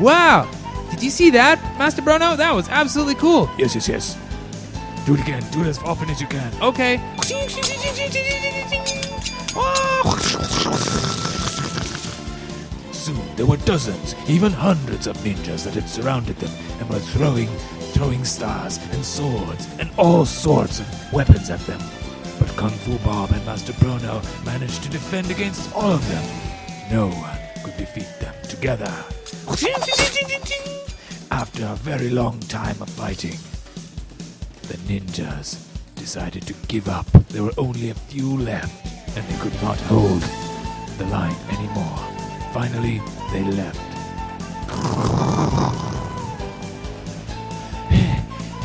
Wow! 0.00 0.50
Did 0.90 1.02
you 1.02 1.10
see 1.10 1.30
that, 1.30 1.60
Master 1.78 2.02
Bruno? 2.02 2.36
That 2.36 2.54
was 2.54 2.68
absolutely 2.68 3.16
cool. 3.16 3.50
Yes, 3.58 3.74
yes, 3.74 3.88
yes. 3.88 4.18
Do 5.04 5.14
it 5.14 5.20
again. 5.20 5.42
Do 5.52 5.60
it 5.62 5.66
as 5.66 5.78
often 5.80 6.10
as 6.10 6.20
you 6.20 6.26
can. 6.26 6.52
Okay. 6.62 7.00
Soon 12.92 13.36
there 13.36 13.46
were 13.46 13.56
dozens, 13.58 14.14
even 14.28 14.52
hundreds 14.52 15.06
of 15.06 15.16
ninjas 15.18 15.64
that 15.64 15.74
had 15.74 15.88
surrounded 15.88 16.36
them 16.36 16.50
and 16.80 16.88
were 16.88 16.98
throwing, 16.98 17.48
throwing 17.96 18.24
stars 18.26 18.78
and 18.92 19.02
swords 19.02 19.66
and 19.78 19.88
all 19.96 20.26
sorts 20.26 20.80
of 20.80 21.12
weapons 21.14 21.48
at 21.48 21.60
them. 21.60 21.80
But 22.38 22.54
Kung 22.54 22.68
Fu 22.68 22.98
Bob 22.98 23.30
and 23.30 23.44
Master 23.46 23.72
Bruno 23.80 24.20
managed 24.44 24.82
to 24.82 24.90
defend 24.90 25.30
against 25.30 25.74
all 25.74 25.92
of 25.92 26.06
them. 26.10 26.22
No 26.92 27.08
one 27.08 27.38
could 27.64 27.74
defeat 27.78 28.08
them 28.20 28.34
together. 28.42 28.92
After 31.30 31.64
a 31.64 31.74
very 31.76 32.10
long 32.10 32.38
time 32.40 32.80
of 32.82 32.90
fighting, 32.90 33.38
the 34.68 34.76
ninjas 34.88 35.64
decided 35.94 36.46
to 36.48 36.54
give 36.68 36.88
up. 36.88 37.06
There 37.30 37.44
were 37.44 37.56
only 37.56 37.88
a 37.88 37.94
few 37.94 38.36
left, 38.36 39.16
and 39.16 39.26
they 39.26 39.38
could 39.38 39.54
not 39.62 39.80
hold 39.88 40.20
the 40.98 41.06
line 41.06 41.36
anymore. 41.48 41.98
Finally, 42.52 43.00
they 43.32 43.42
left. 43.42 45.25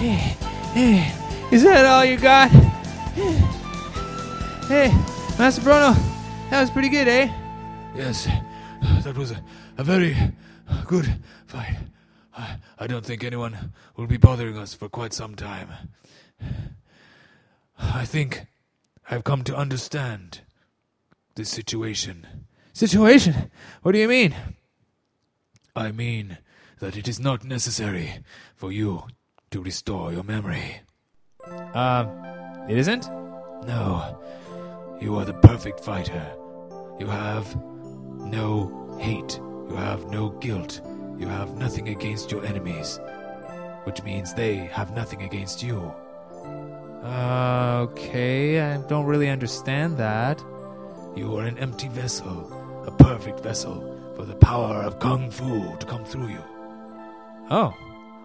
Is 0.03 1.61
that 1.61 1.85
all 1.85 2.03
you 2.03 2.17
got? 2.17 2.49
Hey, 4.67 4.89
Master 5.37 5.61
Bruno, 5.61 5.93
that 6.49 6.61
was 6.61 6.71
pretty 6.71 6.89
good, 6.89 7.07
eh? 7.07 7.31
Yes, 7.95 8.27
that 9.03 9.15
was 9.15 9.29
a, 9.29 9.43
a 9.77 9.83
very 9.83 10.17
good 10.87 11.19
fight. 11.45 11.77
I, 12.35 12.55
I 12.79 12.87
don't 12.87 13.05
think 13.05 13.23
anyone 13.23 13.73
will 13.95 14.07
be 14.07 14.17
bothering 14.17 14.57
us 14.57 14.73
for 14.73 14.89
quite 14.89 15.13
some 15.13 15.35
time. 15.35 15.69
I 17.77 18.05
think 18.05 18.47
I've 19.07 19.23
come 19.23 19.43
to 19.43 19.55
understand 19.55 20.41
this 21.35 21.49
situation. 21.49 22.25
Situation? 22.73 23.51
What 23.83 23.91
do 23.91 23.99
you 23.99 24.07
mean? 24.07 24.33
I 25.75 25.91
mean 25.91 26.39
that 26.79 26.97
it 26.97 27.07
is 27.07 27.19
not 27.19 27.43
necessary 27.43 28.23
for 28.55 28.71
you 28.71 29.03
to 29.51 29.61
restore 29.61 30.13
your 30.13 30.23
memory. 30.23 30.81
Um, 31.73 32.07
it 32.69 32.77
isn't? 32.77 33.09
No, 33.67 34.17
you 34.99 35.15
are 35.17 35.25
the 35.25 35.33
perfect 35.33 35.81
fighter. 35.81 36.25
You 36.99 37.07
have 37.07 37.55
no 38.17 38.97
hate. 38.99 39.39
You 39.69 39.75
have 39.75 40.09
no 40.09 40.29
guilt. 40.29 40.81
You 41.17 41.27
have 41.27 41.55
nothing 41.55 41.89
against 41.89 42.31
your 42.31 42.45
enemies, 42.45 42.99
which 43.83 44.01
means 44.03 44.33
they 44.33 44.55
have 44.55 44.95
nothing 44.95 45.21
against 45.23 45.61
you. 45.61 45.93
Uh, 47.03 47.87
okay, 47.89 48.59
I 48.59 48.77
don't 48.87 49.05
really 49.05 49.29
understand 49.29 49.97
that. 49.97 50.41
You 51.15 51.35
are 51.37 51.45
an 51.45 51.57
empty 51.57 51.89
vessel, 51.89 52.83
a 52.87 52.91
perfect 52.91 53.41
vessel 53.41 54.13
for 54.15 54.23
the 54.25 54.35
power 54.35 54.83
of 54.83 54.99
Kung 54.99 55.29
Fu 55.29 55.75
to 55.77 55.85
come 55.85 56.05
through 56.05 56.29
you. 56.29 56.43
Oh, 57.49 57.73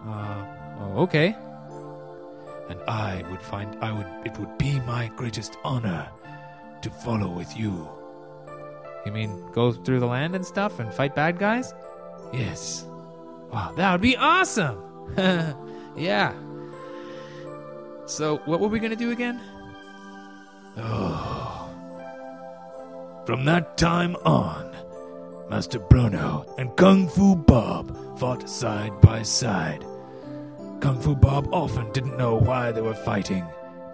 uh, 0.05 0.56
Oh, 0.79 1.01
okay. 1.03 1.35
And 2.69 2.79
I 2.87 3.23
would 3.29 3.41
find 3.41 3.77
I 3.81 3.91
would 3.91 4.07
it 4.25 4.37
would 4.39 4.57
be 4.57 4.79
my 4.81 5.11
greatest 5.15 5.57
honor 5.63 6.09
to 6.81 6.89
follow 6.89 7.29
with 7.29 7.55
you. 7.57 7.87
You 9.05 9.11
mean 9.11 9.51
go 9.53 9.71
through 9.71 9.99
the 9.99 10.05
land 10.05 10.35
and 10.35 10.45
stuff 10.45 10.79
and 10.79 10.93
fight 10.93 11.15
bad 11.15 11.39
guys? 11.39 11.73
Yes. 12.33 12.85
Wow, 13.51 13.73
that 13.77 13.91
would 13.93 14.01
be 14.01 14.17
awesome! 14.17 14.83
yeah. 15.95 16.33
So, 18.05 18.37
what 18.45 18.59
were 18.59 18.67
we 18.67 18.79
gonna 18.79 18.95
do 18.95 19.11
again? 19.11 19.39
Oh. 20.77 21.69
From 23.25 23.45
that 23.45 23.77
time 23.77 24.15
on, 24.23 24.75
Master 25.49 25.79
Bruno 25.79 26.45
and 26.57 26.75
Kung 26.75 27.07
Fu 27.07 27.35
Bob 27.35 28.19
fought 28.19 28.47
side 28.49 28.99
by 29.01 29.23
side. 29.23 29.85
Kung 30.79 30.99
Fu 30.99 31.15
Bob 31.15 31.53
often 31.53 31.91
didn't 31.91 32.17
know 32.17 32.35
why 32.35 32.71
they 32.71 32.81
were 32.81 32.93
fighting, 32.93 33.45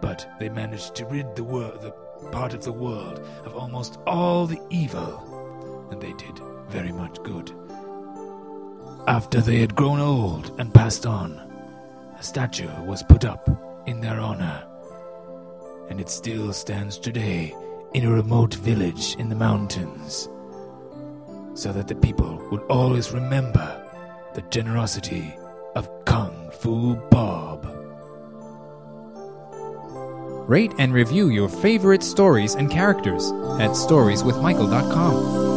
but 0.02 0.30
they 0.40 0.50
managed 0.50 0.96
to 0.96 1.06
rid 1.06 1.36
the 1.36 1.44
world, 1.44 1.82
the 1.82 1.92
part 2.30 2.54
of 2.54 2.64
the 2.64 2.72
world, 2.72 3.26
of 3.46 3.56
almost 3.56 4.00
all 4.06 4.46
the 4.46 4.62
evil, 4.70 5.88
and 5.92 6.02
they 6.02 6.14
did 6.14 6.40
very 6.70 6.92
much 6.92 7.22
good. 7.24 7.52
After 9.08 9.42
they 9.42 9.60
had 9.60 9.76
grown 9.76 10.00
old 10.00 10.60
and 10.60 10.74
passed 10.74 11.06
on, 11.06 11.40
a 12.18 12.24
statue 12.24 12.70
was 12.84 13.04
put 13.04 13.26
up 13.26 13.50
in 13.86 14.02
their 14.02 14.20
honor 14.20 14.64
and 15.90 16.00
it 16.00 16.10
still 16.10 16.54
stands 16.54 16.98
today 16.98 17.54
in 17.94 18.06
a 18.06 18.12
remote 18.12 18.56
village 18.56 19.16
in 19.18 19.30
the 19.30 19.36
mountains, 19.36 20.30
so 21.54 21.72
that 21.72 21.88
the 21.88 21.96
people 21.96 22.42
would 22.50 22.62
always 22.64 23.12
remember 23.12 23.80
the 24.34 24.42
generosity 24.44 25.36
of 25.76 25.90
Kung 26.06 26.33
Fu 26.64 26.96
Bob. 27.12 27.68
Rate 30.50 30.72
and 30.80 30.94
review 30.94 31.28
your 31.28 31.50
favorite 31.50 32.02
stories 32.02 32.56
and 32.56 32.72
characters 32.72 33.32
at 33.60 33.72
storieswithmichael.com. 33.72 35.53